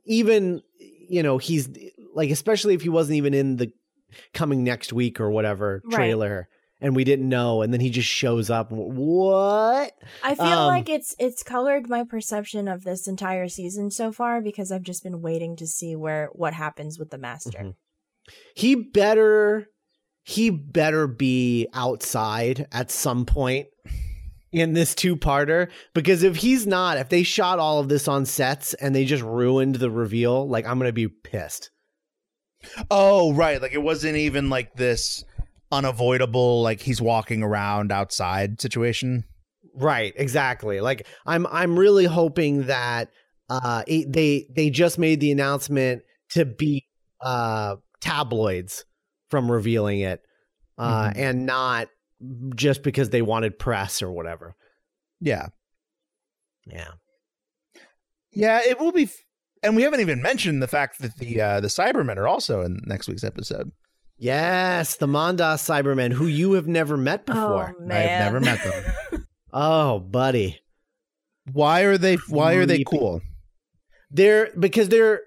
[0.04, 1.68] even you know he's
[2.14, 3.72] like especially if he wasn't even in the
[4.34, 5.96] coming next week or whatever Right.
[6.80, 10.66] Trailer and we didn't know and then he just shows up what I feel Um,
[10.68, 15.02] like it's it's colored my perception of this entire season so far because I've just
[15.02, 17.58] been waiting to see where what happens with the master.
[17.58, 17.74] Mhm.
[18.54, 19.68] he better
[20.24, 23.66] he better be outside at some point
[24.52, 28.72] in this two-parter because if he's not if they shot all of this on sets
[28.74, 31.70] and they just ruined the reveal like i'm gonna be pissed
[32.90, 33.62] Oh, right.
[33.62, 35.22] Like it wasn't even like this
[35.70, 39.24] unavoidable like he's walking around outside situation.
[39.74, 40.80] Right, exactly.
[40.80, 43.10] Like I'm I'm really hoping that
[43.50, 46.84] uh it, they they just made the announcement to beat
[47.20, 48.84] uh tabloids
[49.30, 50.22] from revealing it
[50.78, 51.12] uh Mhm.
[51.16, 51.88] and not
[52.54, 54.54] just because they wanted press or whatever.
[55.20, 55.48] Yeah.
[56.66, 56.92] Yeah.
[58.32, 59.24] Yeah, it will be f-
[59.62, 62.80] and we haven't even mentioned the fact that the uh the Cybermen are also in
[62.86, 63.70] next week's episode.
[64.18, 67.76] Yes, the Mondas Cybermen who you have never met before.
[67.78, 69.24] Oh man, I've never met them.
[69.50, 70.60] Oh, buddy.
[71.52, 73.22] Why are they why are they cool?
[74.10, 75.22] They're because they're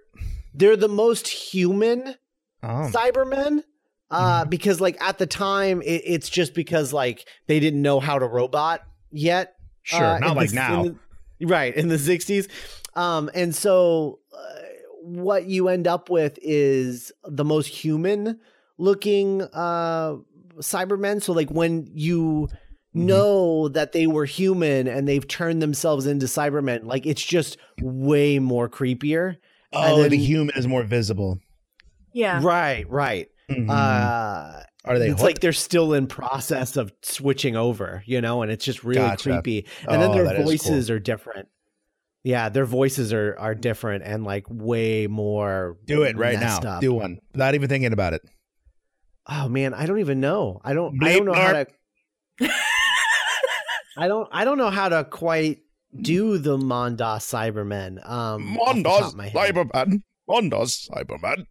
[0.53, 2.15] they're the most human
[2.63, 2.91] Oh.
[2.93, 3.63] Cybermen.
[4.11, 8.19] Uh, because like at the time, it, it's just because like they didn't know how
[8.19, 9.55] to robot yet.
[9.83, 10.83] Sure, uh, not like the- now.
[10.83, 10.99] in
[11.39, 12.47] the- right in the '60s.
[12.95, 14.59] Um, and so uh,
[15.01, 18.39] what you end up with is the most human
[18.81, 20.15] looking uh
[20.59, 21.21] Cybermen.
[21.21, 22.49] So like when you
[22.95, 23.05] Mhm.
[23.05, 28.39] know that they were human and they've turned themselves into Cybermen, like it's just way
[28.39, 29.37] more creepier.
[29.73, 31.39] oh, then- the human is more visible.
[32.13, 32.41] yeah.
[32.43, 33.27] Right, right.
[33.49, 33.69] Mhm.
[33.69, 35.21] Uh are they it's hooked?
[35.23, 39.29] like they're still in process of switching over, you know, and it's just really Gotcha.
[39.29, 39.67] creepy.
[39.87, 41.47] And then Oh, their that is voices are different.
[42.23, 45.77] Yeah, their voices are are different and like way more.
[45.85, 46.57] Do it right now.
[46.59, 46.81] up.
[46.81, 47.19] Do one.
[47.35, 48.21] Not even thinking about it.
[49.27, 50.61] Oh man, I don't even know.
[50.63, 51.01] I don't.
[51.03, 51.67] I don't know how to.
[53.97, 54.27] I don't.
[54.31, 55.59] I don't know how to quite
[55.99, 58.07] do the Mondas Cybermen.
[58.09, 59.55] Um, off the top of my head.
[59.55, 60.03] Cyberman.
[60.29, 61.45] Mondas Cyberman.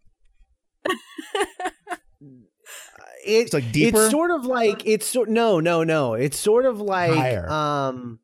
[3.23, 4.01] It, It's like deeper.
[4.01, 6.15] It's sort of like it's sort no no no.
[6.15, 7.47] It's sort of like Higher.
[7.49, 8.19] um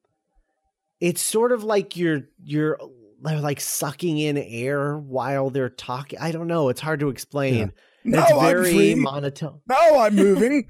[0.99, 2.79] it's sort of like you're you're
[3.21, 6.17] they're like sucking in air while they're talking.
[6.19, 6.69] I don't know.
[6.69, 7.73] It's hard to explain.
[8.07, 9.61] Now it's I'm very monotone.
[9.67, 10.67] Now I'm moving.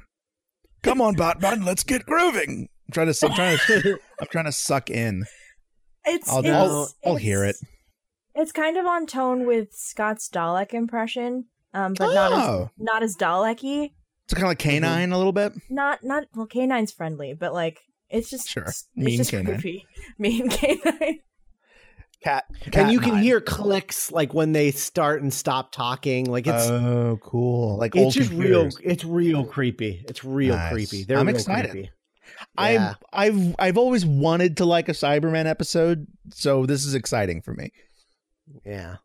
[0.84, 1.66] Come on, Batman.
[1.66, 2.70] Let's get grooving.
[2.88, 3.26] I'm trying to.
[3.26, 4.00] I'm trying to.
[4.22, 5.26] I'm trying to suck in.
[6.06, 7.56] It's I'll- it's, I'll- I'll hear it.
[8.36, 12.70] It's kind of on tone with Scott's Dalek impression, um, but not as Oh.
[12.78, 13.90] not as Dalek-y.
[14.26, 15.54] It's kind of like canine a little bit.
[15.70, 18.64] Not not well, Canine's friendly, but like it's just Sure.
[18.66, 19.46] it's Mean just canine.
[19.60, 19.86] creepy.
[20.20, 21.20] Mean canine.
[22.28, 22.46] Cat.
[22.74, 26.26] and you can hear clicks like when they start and stop talking.
[26.26, 27.78] Like it's oh, cool.
[27.78, 30.04] Like it's old just real it's real creepy.
[30.08, 30.72] It's real Nice.
[30.74, 31.04] creepy.
[31.04, 31.72] They're I'm real excited.
[31.72, 31.90] creepy.
[32.60, 32.96] Yeah.
[33.14, 37.54] I I've I've always wanted to like a Cyberman episode, so this is exciting for
[37.54, 37.72] me.
[38.66, 38.98] Yeah.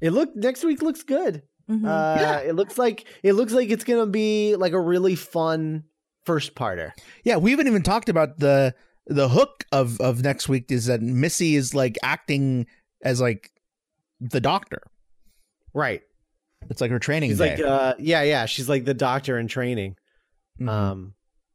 [0.00, 1.42] It look next week looks good.
[1.70, 1.84] Mhm.
[1.84, 2.38] Uh Yeah.
[2.40, 5.84] it looks like it looks like it's gonna be like a really fun
[6.24, 6.90] first parter.
[7.24, 8.74] Yeah, we haven't even talked about the
[9.06, 12.66] the hook of of next week is that Missy is like acting
[13.02, 13.50] as like
[14.20, 14.82] the doctor.
[15.74, 16.02] Right.
[16.70, 17.56] It's like her training She's day.
[17.56, 18.46] like uh yeah, yeah.
[18.46, 19.96] She's like the doctor in training.
[20.60, 20.68] Mhm.
[20.68, 21.12] Um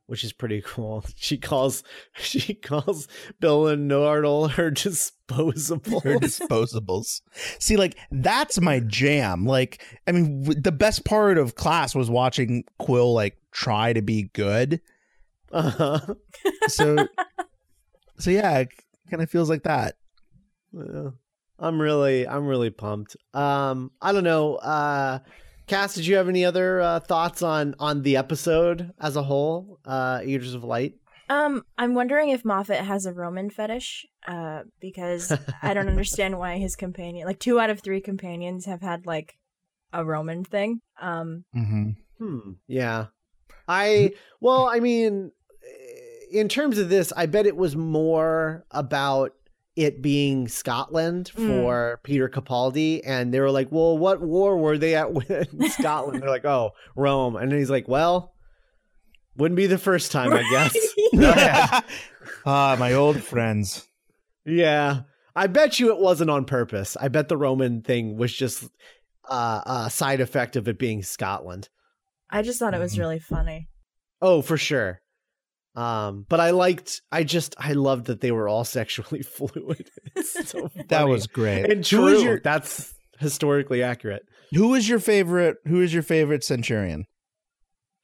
[0.07, 1.03] which is pretty cool.
[1.15, 1.83] She calls
[2.17, 3.07] she calls
[3.39, 6.01] Bill and Nardole her disposable.
[6.01, 7.21] her disposables.
[7.59, 9.45] See, like that's my jam.
[9.45, 14.01] Like, I mean, w- the best part of class was watching Quill like try to
[14.01, 14.81] be good.
[15.53, 16.13] Uh-huh.
[16.67, 17.07] So,
[18.17, 18.69] so yeah, it
[19.09, 19.95] kind of feels like that.
[20.71, 21.15] Well,
[21.59, 23.15] I'm really I'm really pumped.
[23.33, 24.55] Um I don't know.
[24.55, 25.19] Uh
[25.67, 29.79] Cass, did you have any other uh, thoughts on on the episode as a whole?
[29.85, 30.95] Uh Eaters of Light?
[31.29, 36.57] Um, I'm wondering if Moffat has a Roman fetish, uh, because I don't understand why
[36.57, 39.37] his companion, like two out of three companions, have had like
[39.93, 40.81] a Roman thing.
[40.99, 41.91] Um, Mm-hmm.
[42.19, 42.51] Hmm.
[42.67, 43.05] Yeah.
[43.65, 44.11] I
[44.41, 45.31] well, I mean,
[46.31, 49.33] in terms of this, I bet it was more about
[49.75, 51.47] it being Scotland Mm.
[51.47, 56.21] for Peter Capaldi, and they were like, "Well, what war were they at in Scotland?"
[56.21, 58.33] They're like, "Oh, Rome," and then he's like, "Well,
[59.37, 60.75] wouldn't be the first time, I guess."
[61.13, 61.79] yeah.
[62.45, 63.87] ah, my old friends.
[64.45, 65.01] yeah,
[65.35, 66.97] I bet you it wasn't on purpose.
[66.99, 68.65] I bet the Roman thing was just
[69.29, 71.69] uh, a side effect of it being Scotland.
[72.29, 72.99] I just thought it was Mhm.
[72.99, 73.69] really funny.
[74.21, 75.00] Oh, for sure.
[75.75, 79.89] Um, but I liked, I just, I loved that they were all sexually fluid.
[80.23, 81.65] So That was great.
[81.71, 82.21] and Who true.
[82.21, 84.23] your That's historically accurate.
[84.53, 85.57] Who is your favorite?
[85.65, 87.05] Who is your favorite Centurion?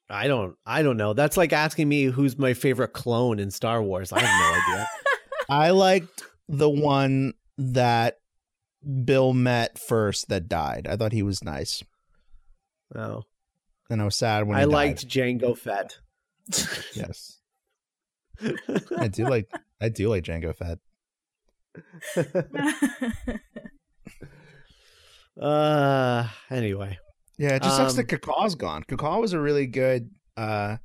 [0.10, 1.12] I don't, I don't know.
[1.13, 4.13] That's like asking me who's my favorite clone in Star Wars.
[4.13, 4.88] I have no idea.
[5.49, 8.15] I liked the one that
[9.03, 10.88] Bill met first that died.
[10.89, 11.84] I thought he was nice,
[12.95, 13.23] Oh.
[13.89, 14.71] and I was sad when he I died.
[14.71, 15.97] liked Jango Fett.
[16.95, 17.37] Yes,
[18.97, 19.50] I do like.
[19.82, 20.80] I do like Jango Fett.
[25.41, 26.97] uh, anyway.
[27.38, 28.84] Yeah, it just sucks Um, that Kakaw's gone.
[28.84, 30.10] Kakaw was a really good.
[30.36, 30.78] uh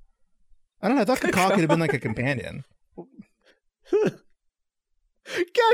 [0.82, 1.02] I don't know.
[1.02, 2.64] I thought Kakaw could have been like a companion.
[2.96, 3.06] God,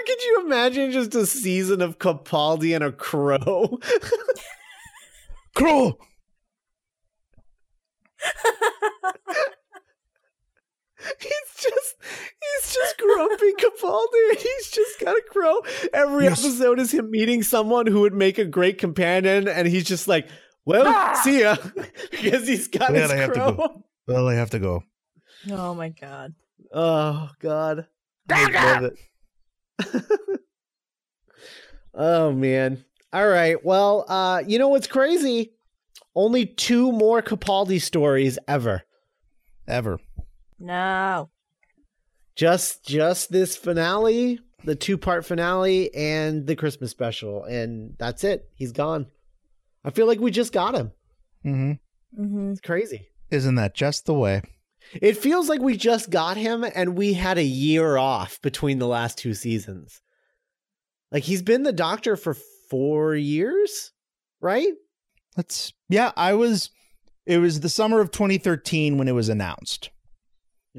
[0.07, 3.79] could you imagine just a season of Capaldi and a crow?
[5.55, 5.99] Crow.
[11.21, 15.61] He's just he's just grumpy Capaldi and he's just gotta grow.
[15.95, 16.45] Every Yes.
[16.45, 20.29] episode is him meeting someone who would make a great companion, and he's just like,
[20.65, 21.57] Well, see ya.
[22.11, 23.53] because he's got Well, his I have to crow.
[23.53, 23.85] go.
[24.09, 24.83] Well, I have to go.
[25.51, 26.35] oh my god.
[26.75, 27.87] Oh God.
[28.31, 30.09] I love it.
[31.95, 32.85] oh man.
[33.13, 33.63] All right.
[33.65, 35.53] Well, uh, you know what's crazy?
[36.15, 38.83] Only two more Capaldi stories ever.
[39.67, 39.99] Ever.
[40.59, 41.31] No.
[42.35, 48.49] just just this finale the two part finale and the christmas special and that's it
[48.57, 49.07] he's gone
[49.85, 50.91] i feel like we just got him
[51.43, 51.73] hmm
[52.17, 54.43] hmm it's crazy Isn't that just the way?
[55.01, 58.87] it feels like we just got him and we had a year off between the
[58.89, 60.01] last two seasons
[61.13, 62.35] like he's been the doctor for
[62.71, 63.93] four years
[64.41, 64.73] right
[65.37, 65.73] Let's.
[65.89, 66.71] Yeah, I was.
[67.25, 69.91] It was the summer of 2013 when it was announced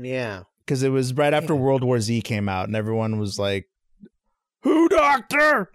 [0.05, 0.43] yeah.
[0.65, 1.59] Because it was right after Yeah.
[1.59, 3.67] World War Z came out, and everyone was like,
[4.63, 5.71] "Who, Doctor?"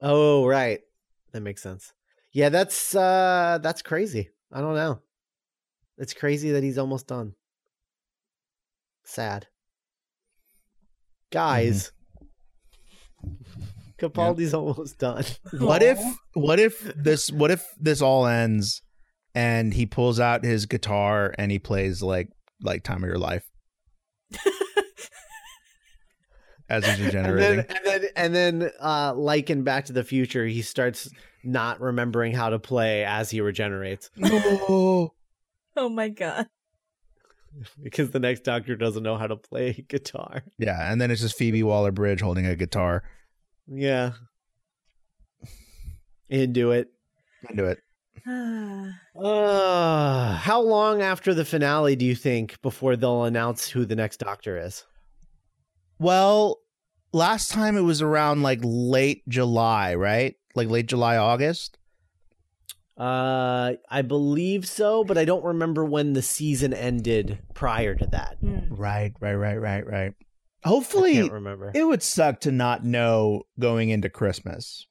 [0.00, 0.80] oh right.
[1.32, 1.92] That makes sense.
[2.32, 4.30] Yeah that's uh that's crazy.
[4.52, 5.00] I don't know.
[5.98, 7.34] It's crazy that he's almost done.
[9.04, 9.46] Sad.
[11.30, 11.92] Guys.
[13.98, 15.24] Capaldi's almost done.
[15.58, 15.98] What if?
[16.34, 17.30] What if this?
[17.30, 18.82] What if this all ends,
[19.34, 22.28] and he pulls out his guitar and he plays like
[22.62, 23.44] like "Time of Your Life"
[26.68, 27.56] as he's and regenerating.
[27.56, 31.10] then and then and then uh like in back to the future he starts
[31.44, 35.12] not remembering how to play as he regenerates no.
[35.76, 36.46] Oh my god.
[37.82, 41.36] because the next doctor doesn't know how to play guitar Yeah, and then it's just
[41.36, 43.02] Phoebe Waller Bridge holding a guitar.
[43.68, 44.12] yeah
[46.30, 46.88] into it
[47.50, 47.78] Into it.
[49.16, 54.16] Uh, how long after the finale do you think before they'll announce who the next
[54.16, 54.84] doctor is?
[56.00, 56.58] Well,
[57.12, 60.34] last time it was around like late July, right?
[60.56, 61.78] Like late July, August.
[62.98, 68.38] Uh, I believe so, but I don't remember when the season ended prior to that.
[68.40, 68.74] Hmm.
[68.74, 70.12] Right, right, right, right, right.
[70.64, 71.70] I Hopefully, can't remember.
[71.72, 74.86] it would suck to not know going into Christmas.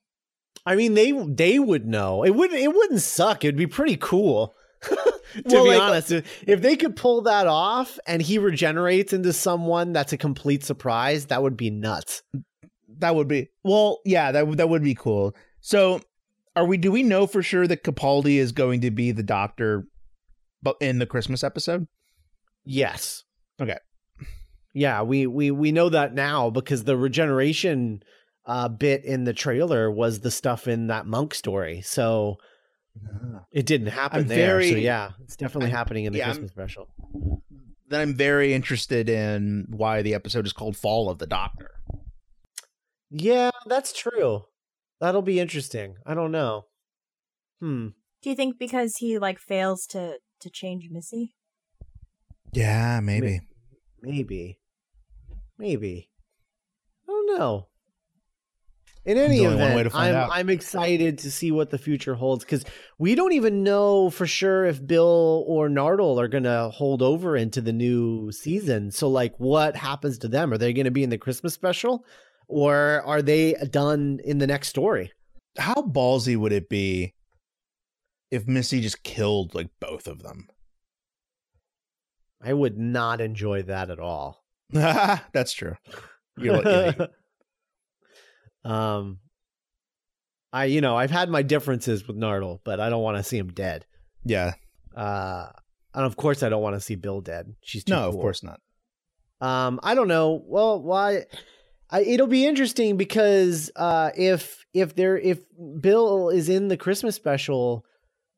[0.65, 2.23] I mean, they they would know.
[2.23, 3.43] It wouldn't it wouldn't suck.
[3.43, 4.55] It'd be pretty cool.
[4.83, 5.13] to
[5.45, 9.93] Well, be like- honest, if they could pull that off and he regenerates into someone
[9.93, 12.21] that's a complete surprise, that would be nuts.
[12.99, 15.35] That would be well, yeah, that would that would be cool.
[15.61, 16.01] So,
[16.55, 16.77] are we?
[16.77, 19.85] Do we know for sure that Capaldi is going to be the Doctor,
[20.61, 21.87] but in the Christmas episode?
[22.65, 23.23] Yes.
[23.61, 23.77] Okay.
[24.73, 28.03] Yeah, we we we know that now because the regeneration
[28.45, 31.81] uh bit in the trailer was the stuff in that monk story.
[31.81, 32.37] So
[33.51, 34.61] it didn't happen I'm there.
[34.61, 36.87] so yeah, it's definitely I'm- happening in the yeah, I'm- Christmas special.
[37.89, 41.71] Then I'm very interested in why the episode is called "Fall of the Doctor."
[43.11, 44.45] Yeah, that's true.
[44.99, 45.95] That'll be interesting.
[46.05, 46.65] I don't know.
[47.59, 47.89] Hmm.
[48.21, 51.35] Do you think because he like fails to to change Missy?
[52.53, 53.41] Yeah, maybe.
[54.01, 54.59] Maybe.
[55.57, 56.09] Maybe.
[57.07, 57.67] I don't know.
[59.05, 60.31] In any There's only one event, to I'm.
[60.31, 62.63] I'm excited to see what the future holds because
[62.97, 67.59] we don't even know for sure if Bill or Nardole are gonna hold over into
[67.59, 68.91] the new season.
[68.91, 70.53] So, like, what happens to them?
[70.53, 72.05] Are they gonna be in the Christmas special,
[72.47, 75.11] or are they done in the next story?
[75.57, 77.13] How ballsy would it be
[78.31, 80.47] if Missy just killed like both of them?
[82.41, 84.43] I would not enjoy that at all.
[84.69, 85.75] That's true.
[86.37, 87.07] You're yeah,
[88.65, 89.19] um,
[90.51, 93.37] I you know I've had my differences with Nardole, but I don't want to see
[93.37, 93.85] him dead.
[94.23, 94.53] yeah.
[94.95, 95.47] Uh,
[95.95, 97.55] and of course I don't want to see Bill dead.
[97.63, 98.59] She's too No, of course not.
[99.41, 100.41] Um, I don't know.
[100.45, 101.25] Well, why?
[101.89, 105.39] I, it'll be interesting because uh, if if there if
[105.79, 107.85] Bill is in the Christmas special,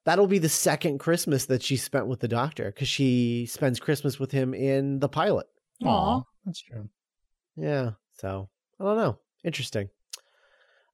[0.05, 4.19] that'll be the second Christmas that she spent with the Doctor because she spends Christmas
[4.19, 5.47] with him in the pilot.
[5.83, 6.89] Aw, that's true.
[7.55, 7.91] Yeah.
[8.13, 8.49] So
[8.79, 9.19] I don't know.
[9.43, 9.89] Interesting.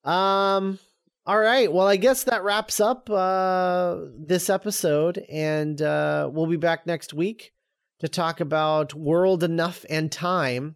[0.04, 0.80] Um.
[1.24, 1.72] All right.
[1.72, 7.14] Well, I guess that wraps up uh, this episode, and uh, we'll be back next
[7.14, 7.54] week
[8.00, 10.76] to talk about World Enough and Time.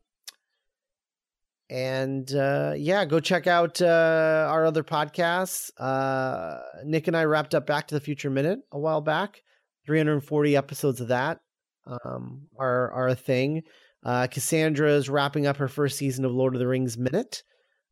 [1.67, 5.71] And uh, yeah, go check out uh, our other podcasts.
[5.79, 9.41] Uh, Nick and I wrapped up Back to the Future Minute a while back.
[9.87, 11.39] 340 episodes of that
[11.87, 13.63] um, are are a thing.
[14.03, 17.43] Uh, Cassandra is wrapping up her first season of Lord of the Rings Minute.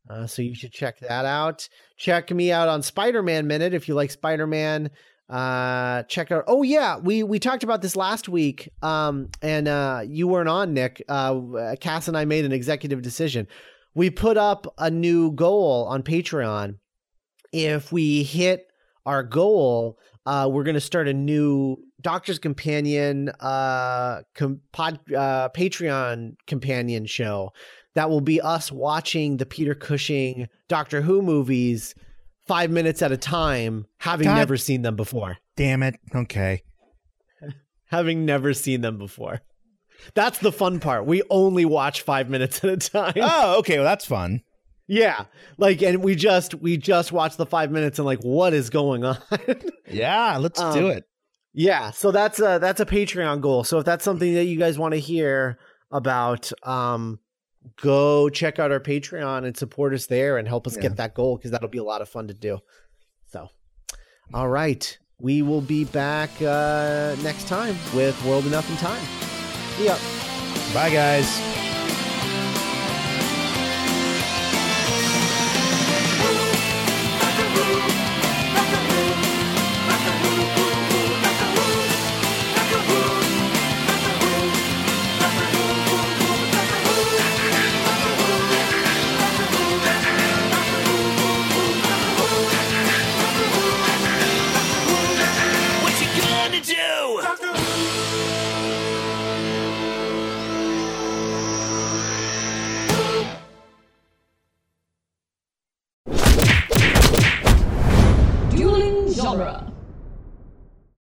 [0.08, 1.68] Uh, so you should check that out.
[1.96, 4.90] Check me out on Spider Man Minute if you like Spider Man.
[5.28, 6.44] Uh, check out.
[6.46, 8.68] Oh yeah, we we talked about this last week.
[8.82, 11.02] Um, and uh, you weren't on Nick.
[11.08, 13.48] Uh, Cass and I made an executive decision.
[13.94, 16.78] We put up a new goal on Patreon.
[17.52, 18.66] If we hit
[19.06, 25.48] our goal, uh, we're going to start a new Doctor's Companion uh, com- pod, uh,
[25.50, 27.52] Patreon companion show
[27.94, 31.94] that will be us watching the Peter Cushing Doctor Who movies
[32.46, 34.34] five minutes at a time, having God.
[34.36, 35.38] never seen them before.
[35.56, 35.96] Damn it.
[36.14, 36.62] Okay.
[37.90, 39.40] Having never seen them before.
[40.14, 41.06] That's the fun part.
[41.06, 43.14] We only watch five minutes at a time.
[43.16, 43.76] Oh, okay.
[43.76, 44.42] Well, that's fun.
[44.88, 45.26] Yeah.
[45.58, 49.04] Like, and we just, we just watch the five minutes and like, what is going
[49.04, 49.18] on?
[49.88, 51.04] Yeah, let's Um, do it.
[51.52, 53.62] Yeah, so that's a that's a Patreon goal.
[53.62, 55.58] So if that's something that you guys want to hear
[55.92, 57.20] about, um,
[57.80, 60.82] go check out our Patreon and support us there and help us Yeah.
[60.82, 62.58] get that goal because that'll be a lot of fun to do.
[63.26, 63.48] So,
[64.32, 69.02] all right, we will be back uh, next time with World Enough in Time.
[69.76, 69.96] See ya.
[70.74, 71.63] Bye, guys.